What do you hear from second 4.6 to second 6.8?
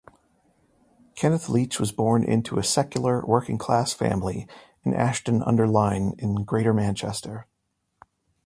in Ashton-under-Lyne in greater